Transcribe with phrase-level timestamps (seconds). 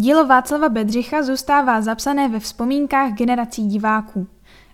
[0.00, 4.26] Dílo Václava Bedřicha zůstává zapsané ve vzpomínkách generací diváků.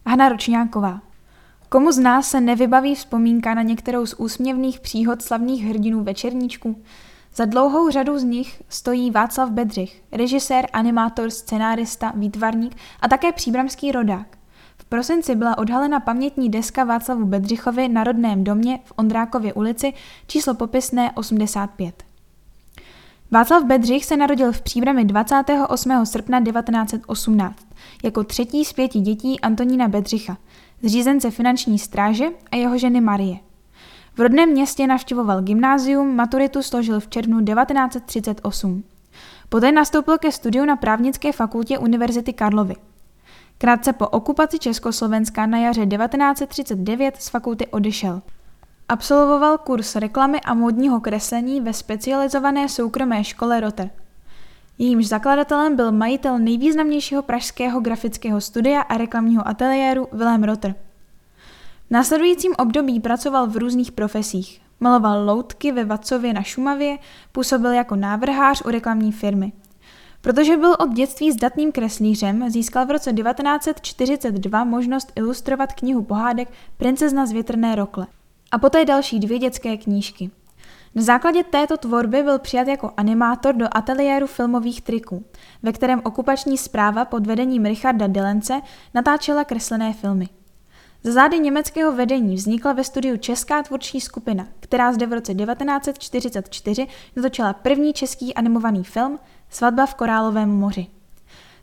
[0.07, 1.00] Hana Ročňáková.
[1.69, 6.82] Komu z nás se nevybaví vzpomínka na některou z úsměvných příhod slavných hrdinů večerníčku?
[7.34, 13.93] Za dlouhou řadu z nich stojí Václav Bedřich, režisér, animátor, scenárista, výtvarník a také příbramský
[13.93, 14.38] rodák.
[14.79, 19.93] V prosinci byla odhalena pamětní deska Václavu Bedřichovi na rodném domě v Ondrákově ulici
[20.27, 22.14] číslo popisné 85.
[23.35, 26.07] Václav Bedřich se narodil v Příbrami 28.
[26.07, 27.67] srpna 1918
[28.04, 30.36] jako třetí z pěti dětí Antonína Bedřicha,
[30.82, 33.36] zřízence finanční stráže a jeho ženy Marie.
[34.14, 38.84] V rodném městě navštěvoval gymnázium, maturitu složil v červnu 1938.
[39.48, 42.75] Poté nastoupil ke studiu na právnické fakultě Univerzity Karlovy.
[43.58, 48.22] Krátce po okupaci Československa na jaře 1939 z fakulty odešel.
[48.88, 53.91] Absolvoval kurz reklamy a módního kreslení ve specializované soukromé škole Rotter.
[54.78, 60.74] Jejímž zakladatelem byl majitel nejvýznamnějšího pražského grafického studia a reklamního ateliéru Wilhelm Rotter.
[61.86, 64.60] V následujícím období pracoval v různých profesích.
[64.80, 66.98] Maloval loutky ve Vacově na Šumavě,
[67.32, 69.52] působil jako návrhář u reklamní firmy.
[70.20, 77.26] Protože byl od dětství zdatným kreslířem, získal v roce 1942 možnost ilustrovat knihu pohádek Princezna
[77.26, 78.06] z větrné rokle
[78.55, 80.30] a poté další dvě dětské knížky.
[80.94, 85.24] Na základě této tvorby byl přijat jako animátor do ateliéru filmových triků,
[85.62, 88.60] ve kterém okupační zpráva pod vedením Richarda Delence
[88.94, 90.28] natáčela kreslené filmy.
[91.05, 96.86] Za zády německého vedení vznikla ve studiu Česká tvůrčí skupina, která zde v roce 1944
[97.16, 99.19] natočila první český animovaný film
[99.50, 100.86] Svatba v Korálovém moři.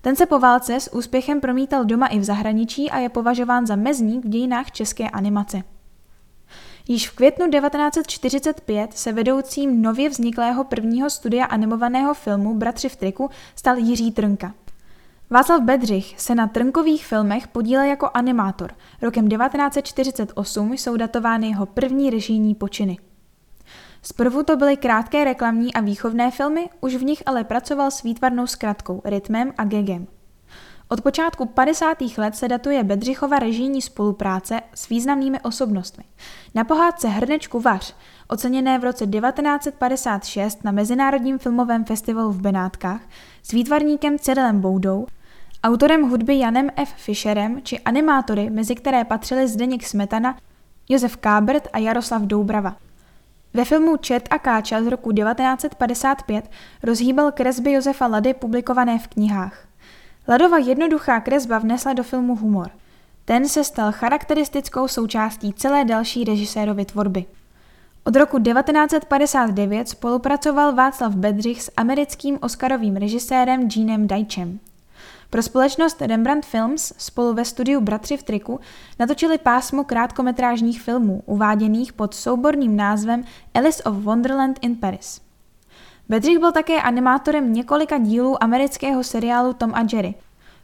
[0.02, 3.76] Ten se po válce s úspěchem promítal doma i v zahraničí a je považován za
[3.76, 5.64] mezník v dějinách české animace.
[6.92, 13.30] Již v květnu 1945 se vedoucím nově vzniklého prvního studia animovaného filmu Bratři v triku
[13.56, 14.54] stal Jiří Trnka.
[15.30, 18.72] Václav Bedřich se na Trnkových filmech podílel jako animátor.
[19.02, 22.98] Rokem 1948 jsou datovány jeho první režijní počiny.
[24.02, 28.48] Zprvu to byly krátké reklamní a výchovné filmy, už v nich ale pracoval s výtvarnou
[28.48, 30.08] zkratkou, rytmem a gegem.
[30.92, 31.98] Od počátku 50.
[32.18, 36.04] let se datuje Bedřichova režijní spolupráce s významnými osobnostmi.
[36.56, 37.96] Na pohádce Hrnečku Vař,
[38.28, 43.02] oceněné v roce 1956 na Mezinárodním filmovém festivalu v Benátkách,
[43.44, 45.08] s výtvarníkem Cyrilem Boudou,
[45.64, 46.94] autorem hudby Janem F.
[46.96, 50.38] Fischerem či animátory, mezi které patřili Zdeněk Smetana,
[50.90, 52.76] Josef Kábert a Jaroslav Doubrava.
[53.54, 56.52] Ve filmu Čet a Káča z roku 1955
[56.84, 59.71] rozhýbal kresby Josefa Lady publikované v knihách.
[60.28, 62.72] Ladova jednoduchá kresba vnesla do filmu humor.
[63.26, 67.26] Ten se stal charakteristickou součástí celé další režisérovy tvorby.
[68.04, 74.60] Od roku 1959 spolupracoval Václav Bedřich s americkým oscarovým režisérem Jeanem Dajčem.
[75.30, 78.60] Pro společnost Rembrandt Films spolu ve studiu Bratři v triku
[79.00, 85.22] natočili pásmo krátkometrážních filmů uváděných pod souborným názvem Alice of Wonderland in Paris.
[86.12, 90.16] Bedřich byl také animátorem několika dílů amerického seriálu Tom a Jerry.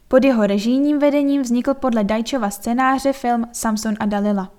[0.08, 4.50] Pod jeho režijním vedením vznikl podle Dajčova scénáře film Samson a Dalila.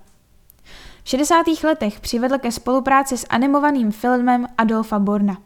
[1.04, 1.46] V 60.
[1.64, 5.38] letech přivedl ke spolupráci s animovaným filmem Adolfa Borna.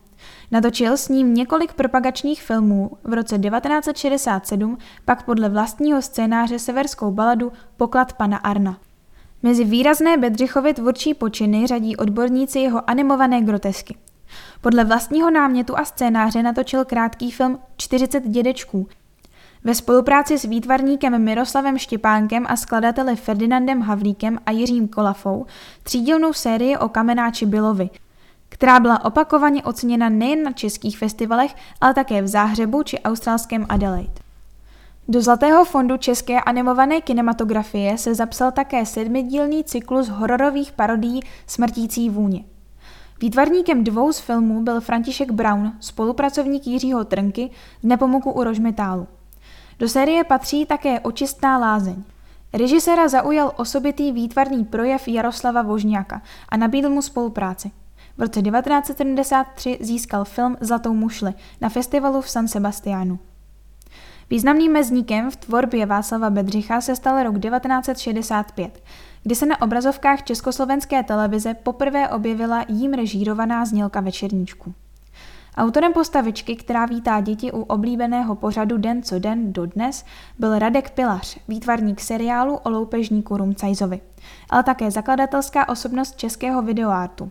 [0.50, 7.52] Natočil s ním několik propagačních filmů, v roce 1967 pak podle vlastního scénáře severskou baladu
[7.76, 8.78] Poklad pana Arna.
[9.42, 13.96] Mezi výrazné Bedřichovy tvůrčí počiny řadí odborníci jeho animované grotesky.
[14.60, 18.88] Podle vlastního námětu a scénáře natočil krátký film 40 dědečků.
[19.64, 25.46] Ve spolupráci s výtvarníkem Miroslavem Štěpánkem a skladateli Ferdinandem Havlíkem a Jiřím Kolafou
[25.82, 27.90] třídílnou sérii o kamenáči Bilovi,
[28.48, 34.24] která byla opakovaně oceněna nejen na českých festivalech, ale také v Záhřebu či australském Adelaide.
[35.08, 42.44] Do Zlatého fondu české animované kinematografie se zapsal také sedmidílný cyklus hororových parodií Smrtící vůně.
[43.20, 47.50] Výtvarníkem dvou z filmů byl František Brown, spolupracovník Jiřího Trnky
[47.82, 49.06] z Nepomuku u Rožmetálu.
[49.78, 52.04] Do série patří také Očistná lázeň.
[52.52, 57.70] Režiséra zaujal osobitý výtvarný projev Jaroslava Vožňáka a nabídl mu spolupráci.
[58.16, 63.18] V roce 1973 získal film Zlatou mušli na festivalu v San Sebastianu.
[64.30, 68.82] Významným mezníkem v tvorbě Václava Bedřicha se stal rok 1965,
[69.22, 74.74] kdy se na obrazovkách československé televize poprvé objevila jím režírovaná znělka večerníčku.
[75.56, 80.04] Autorem postavičky, která vítá děti u oblíbeného pořadu Den co den do dnes,
[80.38, 84.00] byl Radek Pilař, výtvarník seriálu o loupežníku Rumcajzovi,
[84.50, 87.30] ale také zakladatelská osobnost českého videoartu.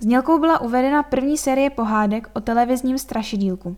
[0.00, 3.76] Znělkou byla uvedena první série pohádek o televizním strašidílku.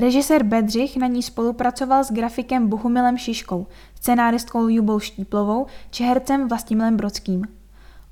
[0.00, 6.96] Režisér Bedřich na ní spolupracoval s grafikem Bohumilem Šiškou, scenáristkou Jubou Štíplovou či hercem Vlastimilem
[6.96, 7.44] Brodským.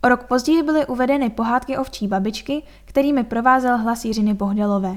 [0.03, 4.97] O rok později byly uvedeny pohádky ovčí babičky, kterými provázel hlas Jiřiny Bohdalové.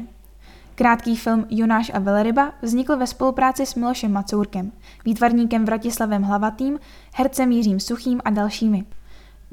[0.76, 4.72] Krátký film Jonáš a Velryba vznikl ve spolupráci s Milošem Macourkem,
[5.06, 6.80] výtvarníkem Vratislavem Hlavatým,
[7.14, 8.86] hercem Jiřím Suchým a dalšími.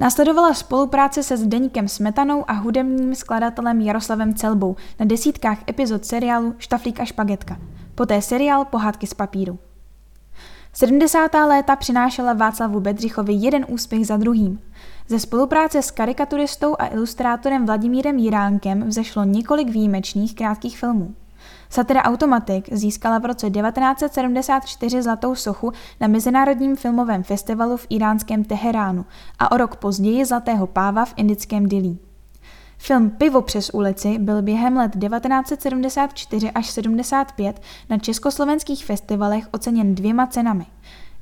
[0.01, 7.01] Následovala spolupráce se Zdeníkem Smetanou a hudebním skladatelem Jaroslavem Celbou na desítkách epizod seriálu Štaflík
[7.01, 7.57] a špagetka.
[7.95, 9.59] Poté seriál Pohádky z papíru.
[10.73, 11.35] 70.
[11.35, 14.61] léta přinášela Václavu Bedřichovi jeden úspěch za druhým.
[15.09, 21.15] Ze spolupráce s karikaturistou a ilustrátorem Vladimírem Jiránkem vzešlo několik výjimečných krátkých filmů.
[21.71, 29.05] Satira Automatik získala v roce 1974 zlatou sochu na Mezinárodním filmovém festivalu v iránském Teheránu
[29.39, 31.97] a o rok později zlatého páva v indickém Dili.
[32.79, 40.27] Film Pivo přes ulici byl během let 1974 až 75 na československých festivalech oceněn dvěma
[40.27, 40.67] cenami.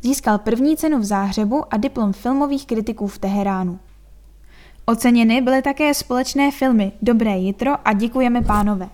[0.02, 3.78] Získal první cenu v Záhřebu a diplom filmových kritiků v Teheránu.
[4.86, 8.88] Oceněny byly také společné filmy Dobré jitro a Děkujeme pánové.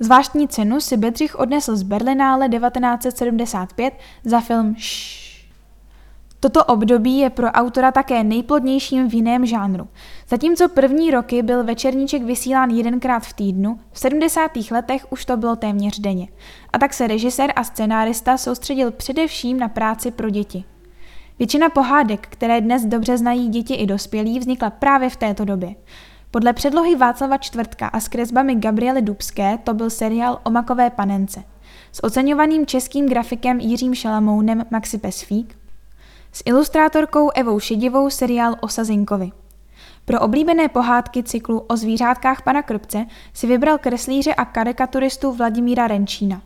[0.00, 3.94] Zvláštní cenu si Bedřich odnesl z Berlinále 1975
[4.24, 5.24] za film Shh.
[6.40, 9.88] Toto období je pro autora také nejplodnějším v jiném žánru.
[10.28, 14.50] Zatímco první roky byl večerníček vysílán jedenkrát v týdnu, v 70.
[14.70, 16.28] letech už to bylo téměř denně.
[16.72, 20.64] A tak se režisér a scenárista soustředil především na práci pro děti.
[21.38, 25.74] Většina pohádek, které dnes dobře znají děti i dospělí, vznikla právě v této době.
[26.34, 31.42] Podle předlohy Václava Čtvrtka a s kresbami Gabriely Dubské to byl seriál o makové panence.
[31.92, 35.58] S oceňovaným českým grafikem Jiřím Šalamounem Maxi Pesfík,
[36.32, 39.32] s ilustrátorkou Evou Šedivou seriál o Sazinkovi.
[40.04, 46.42] Pro oblíbené pohádky cyklu o zvířátkách pana Krpce si vybral kreslíře a karikaturistu Vladimíra Renčína.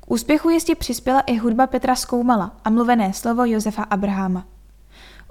[0.00, 4.44] K úspěchu jistě přispěla i hudba Petra Skoumala a mluvené slovo Josefa Abraháma.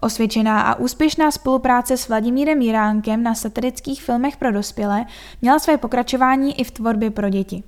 [0.01, 5.05] Osvědčená a úspěšná spolupráce s Vladimírem Jiránkem na satirických filmech pro dospělé
[5.41, 7.63] měla své pokračování i v tvorbě pro děti.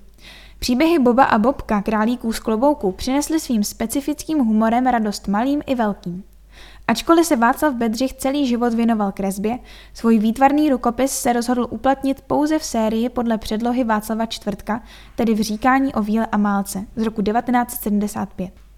[0.59, 6.23] Příběhy Boba a Bobka, králíků z klobouku, přinesly svým specifickým humorem radost malým i velkým.
[6.87, 9.59] Ačkoliv se Václav Bedřich celý život věnoval kresbě,
[9.93, 14.83] svůj výtvarný rukopis se rozhodl uplatnit pouze v sérii podle předlohy Václava Čtvrtka,
[15.15, 18.70] tedy v Říkání o Víle a Málce z roku 1975.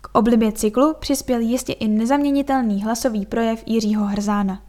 [0.00, 4.62] K oblibě cyklu přispěl jistě i nezaměnitelný hlasový projev Jiřího Hrzána.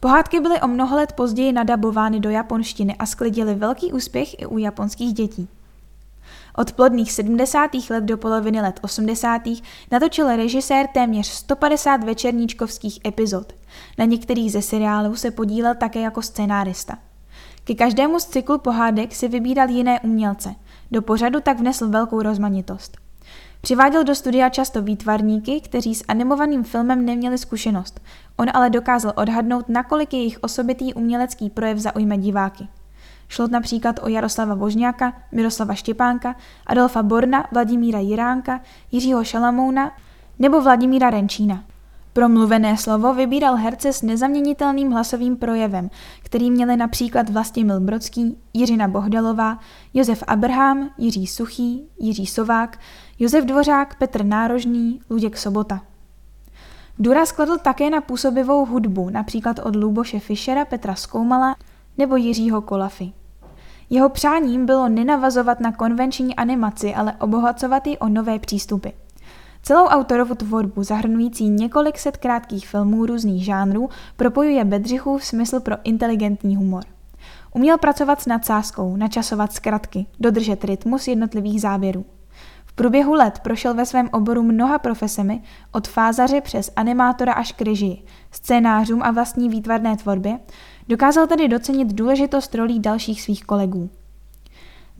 [0.00, 4.58] Pohádky byly o mnoho let později nadabovány do japonštiny a sklidily velký úspěch i u
[4.58, 5.48] japonských dětí.
[6.56, 7.70] Od plodných 70.
[7.90, 9.42] let do poloviny let 80.
[9.92, 13.52] natočil režisér téměř 150 večerníčkovských epizod.
[13.98, 16.98] Na některých ze seriálů se podílel také jako scénárista.
[17.64, 20.54] Ke každému z cyklu pohádek si vybíral jiné umělce.
[20.90, 22.96] Do pořadu tak vnesl velkou rozmanitost.
[23.64, 28.00] Přiváděl do studia často výtvarníky, kteří s animovaným filmem neměli zkušenost.
[28.36, 32.68] On ale dokázal odhadnout, nakolik jejich osobitý umělecký projev zaujme diváky.
[33.28, 36.36] Šlo například o Jaroslava Božňáka, Miroslava Štěpánka,
[36.66, 38.60] Adolfa Borna, Vladimíra Jiránka,
[38.92, 39.92] Jiřího Šalamouna
[40.38, 41.64] nebo Vladimíra Renčína.
[42.12, 45.90] Pro mluvené slovo vybíral herce s nezaměnitelným hlasovým projevem,
[46.22, 49.58] který měli například Vlastimil Brodský, Jiřina Bohdalová,
[49.94, 52.78] Josef Abraham, Jiří Suchý, Jiří Sovák,
[53.18, 55.80] Josef Dvořák, Petr Nárožný, Luděk Sobota.
[56.98, 61.56] Důraz kladl také na působivou hudbu, například od Luboše Fischera, Petra Skoumala
[61.98, 63.12] nebo Jiřího Kolafy.
[63.90, 68.88] Jeho přáním bylo nenavazovat na konvenční animaci, ale obohacovat ji o nové přístupy.
[69.64, 76.56] Celou autorovu tvorbu, zahrnující několik set krátkých filmů různých žánrů, propojuje Bedřichův smysl pro inteligentní
[76.56, 76.82] humor.
[77.54, 82.04] Uměl pracovat s nadsázkou, načasovat zkratky, dodržet rytmus jednotlivých záběrů.
[82.66, 85.42] V průběhu let prošel ve svém oboru mnoha profesemi,
[85.72, 90.38] od fázaře přes animátora až k režii, scénářům a vlastní výtvarné tvorbě,
[90.88, 93.90] dokázal tedy docenit důležitost rolí dalších svých kolegů.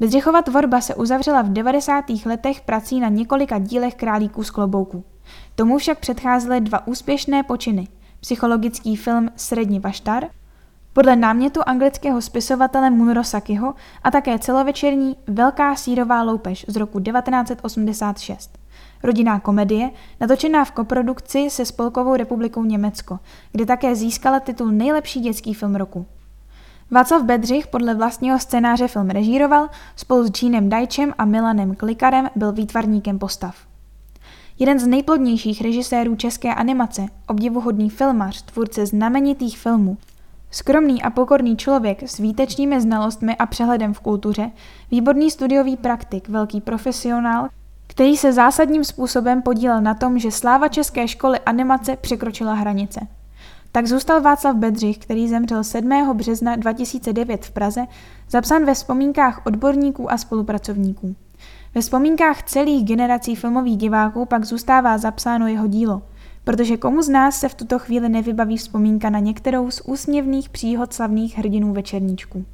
[0.03, 2.05] Bedřichova tvorba se uzavřela v 90.
[2.27, 5.05] letech prací na několika dílech králíků z klobouku.
[5.55, 7.89] Tomu však předcházely dva úspěšné počiny.
[8.21, 10.25] Psychologický film Srední Vaštar
[10.93, 18.59] podle námětu anglického spisovatele Munro Sakiho a také celovečerní Velká sírová loupež z roku 1986.
[19.03, 19.91] Rodinná komedie,
[20.21, 23.19] natočená v koprodukci se Spolkovou republikou Německo,
[23.53, 26.07] kde také získala titul nejlepší dětský film roku.
[26.93, 32.53] Václav Bedřich podle vlastního scénáře film režíroval, spolu s Jeanem Dajčem a Milanem Klikarem byl
[32.53, 33.57] výtvarníkem postav.
[34.59, 39.97] Jeden z nejplodnějších režisérů české animace, obdivuhodný filmař, tvůrce znamenitých filmů,
[40.51, 44.51] Skromný a pokorný člověk s výtečnými znalostmi a přehledem v kultuře,
[44.91, 47.49] výborný studiový praktik, velký profesionál,
[47.87, 53.01] který se zásadním způsobem podílel na tom, že sláva České školy animace překročila hranice.
[53.75, 56.17] Tak zůstal Václav Bedřich, který zemřel 7.
[56.17, 57.87] března 2009 v Praze,
[58.31, 61.17] zapsán ve vzpomínkách odborníků a spolupracovníků.
[61.75, 66.03] Ve vzpomínkách celých generací filmových diváků pak zůstává zapsáno jeho dílo,
[66.45, 70.93] protože komu z nás se v tuto chvíli nevybaví vzpomínka na některou z úsměvných příhod
[70.93, 72.45] slavných hrdinů večerníčků.